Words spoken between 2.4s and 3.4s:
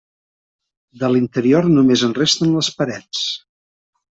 les parets.